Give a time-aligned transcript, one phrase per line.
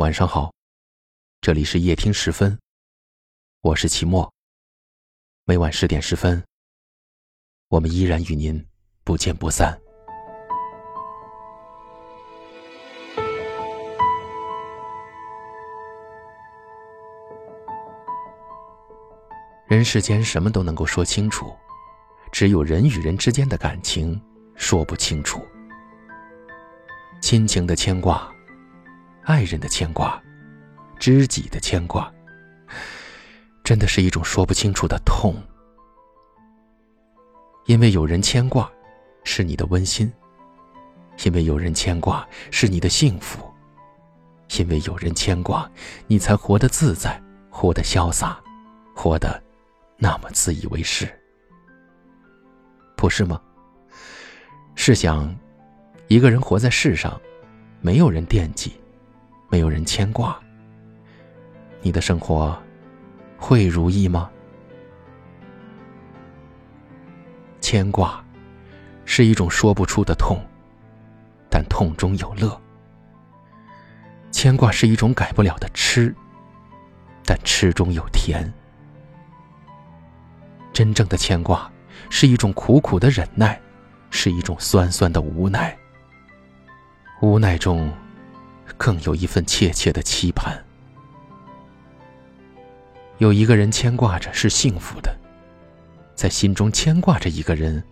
[0.00, 0.50] 晚上好，
[1.42, 2.58] 这里是夜听时分，
[3.60, 4.32] 我是齐墨。
[5.44, 6.42] 每晚十点十分，
[7.68, 8.66] 我们依然与您
[9.04, 9.78] 不见不散。
[19.66, 21.54] 人世间什么都能够说清楚，
[22.32, 24.18] 只有人与人之间的感情
[24.54, 25.46] 说不清楚。
[27.20, 28.29] 亲情的牵挂。
[29.22, 30.20] 爱人的牵挂，
[30.98, 32.12] 知己的牵挂，
[33.62, 35.34] 真的是一种说不清楚的痛。
[37.66, 38.68] 因为有人牵挂，
[39.22, 40.08] 是你的温馨；
[41.24, 43.38] 因为有人牵挂，是你的幸福；
[44.58, 45.70] 因为有人牵挂，
[46.06, 48.40] 你才活得自在，活得潇洒，
[48.96, 49.40] 活得
[49.98, 51.06] 那么自以为是，
[52.96, 53.40] 不是吗？
[54.74, 55.32] 试想，
[56.08, 57.20] 一个人活在世上，
[57.80, 58.79] 没有人惦记。
[59.50, 60.38] 没有人牵挂，
[61.82, 62.56] 你的生活
[63.36, 64.30] 会如意吗？
[67.60, 68.24] 牵挂
[69.04, 70.38] 是一种说不出的痛，
[71.50, 72.58] 但痛中有乐。
[74.30, 76.14] 牵挂是一种改不了的痴，
[77.26, 78.50] 但痴中有甜。
[80.72, 81.70] 真正的牵挂
[82.08, 83.60] 是一种苦苦的忍耐，
[84.10, 85.76] 是一种酸酸的无奈。
[87.20, 87.92] 无奈中。
[88.76, 90.62] 更有一份切切的期盼。
[93.18, 95.14] 有一个人牵挂着是幸福的，
[96.14, 97.82] 在心中牵挂着一个人，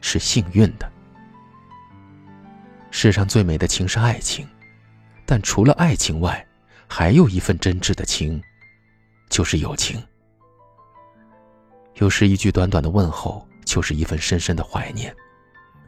[0.00, 0.90] 是幸运的。
[2.90, 4.48] 世上最美的情是爱情，
[5.26, 6.46] 但除了爱情外，
[6.86, 8.42] 还有一份真挚的情，
[9.28, 10.02] 就是友情。
[11.96, 15.12] 有时一句短短的问候，就是一份深深的怀念；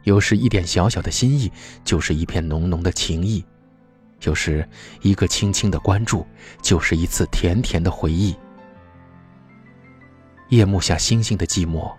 [0.03, 1.51] 有时一点小小的心意，
[1.83, 3.43] 就是一片浓浓的情意。
[4.21, 4.67] 有时，
[5.01, 6.25] 一个轻轻的关注，
[6.61, 8.35] 就是一次甜甜的回忆。
[10.49, 11.93] 夜幕下星星的寂寞，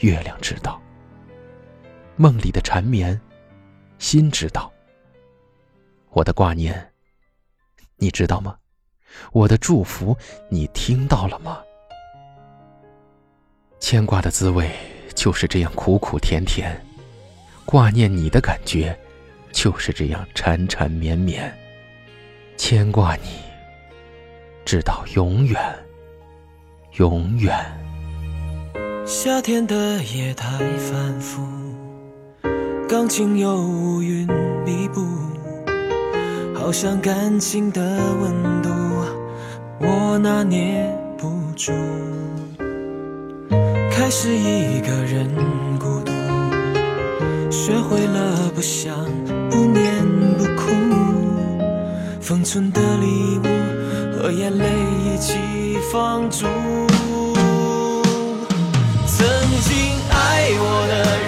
[0.00, 0.80] 月亮知道；
[2.16, 3.20] 梦里的缠绵，
[3.98, 4.72] 心知道。
[6.10, 6.92] 我的挂念，
[7.96, 8.56] 你知道吗？
[9.32, 10.16] 我的祝福，
[10.48, 11.60] 你听到了吗？
[13.80, 14.70] 牵挂的滋味
[15.14, 16.78] 就是这样苦苦甜甜，
[17.64, 18.98] 挂念你的感觉。
[19.60, 21.52] 就是这样缠缠绵绵，
[22.56, 23.22] 牵挂你，
[24.64, 25.60] 直到永远，
[26.98, 27.52] 永远。
[29.04, 30.46] 夏天的夜太
[30.76, 31.42] 反复，
[32.88, 34.28] 钢琴有乌云
[34.64, 35.04] 密布，
[36.54, 37.80] 好像感情的
[38.20, 38.70] 温度，
[39.80, 40.88] 我拿捏
[41.18, 41.72] 不住。
[43.90, 45.28] 开始一个人
[45.80, 46.12] 孤独，
[47.50, 48.96] 学会了不想。
[49.50, 50.04] 不念
[50.36, 50.70] 不哭，
[52.20, 53.46] 封存的礼物
[54.16, 54.64] 和眼泪
[55.04, 55.34] 一起
[55.90, 56.46] 放逐。
[59.06, 59.26] 曾
[59.60, 59.72] 经
[60.10, 60.16] 爱
[60.60, 60.94] 我的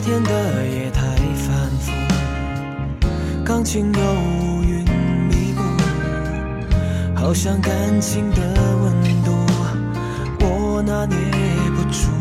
[0.00, 0.30] 昨天的
[0.68, 1.00] 夜太
[1.34, 1.90] 反复，
[3.44, 4.84] 钢琴有乌云
[5.28, 5.60] 密布，
[7.16, 8.40] 好像感情的
[8.80, 8.92] 温
[9.24, 9.32] 度，
[10.38, 11.16] 我拿捏
[11.74, 12.12] 不住。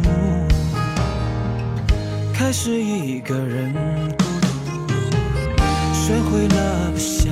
[2.33, 3.71] 开始一个人
[4.17, 4.23] 孤
[4.87, 4.95] 独，
[5.93, 7.31] 学会了不想，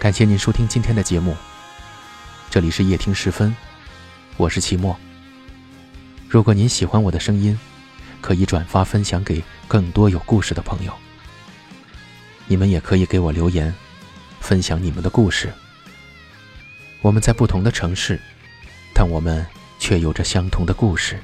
[0.00, 1.36] 感谢您收听今天的节目。
[2.48, 3.54] 这里是夜听时分，
[4.38, 4.98] 我是齐墨。
[6.26, 7.56] 如果您喜欢我的声音，
[8.22, 10.92] 可以转发分享给更多有故事的朋友。
[12.46, 13.74] 你们也可以给我留言，
[14.40, 15.52] 分享你们的故事。
[17.02, 18.18] 我们在不同的城市，
[18.94, 19.46] 但我们
[19.78, 21.22] 却有着相同的故事。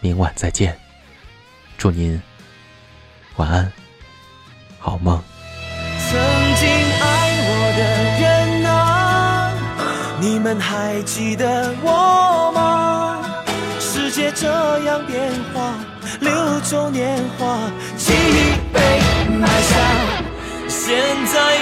[0.00, 0.76] 明晚再见，
[1.78, 2.20] 祝您
[3.36, 3.72] 晚安，
[4.80, 5.22] 好梦。
[10.58, 13.18] 还记得我吗？
[13.78, 14.46] 世界这
[14.80, 15.74] 样变化，
[16.20, 16.32] 六
[16.62, 17.58] 周年华，
[17.96, 18.80] 记忆被
[19.38, 19.76] 埋下，
[20.68, 21.58] 现在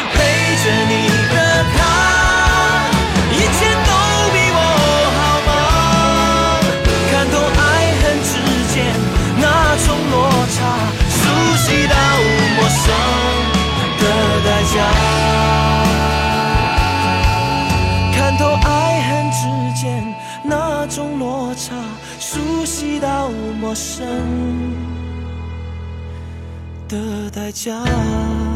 [23.01, 23.31] 到
[23.61, 24.07] 陌生
[26.89, 28.48] 的代价。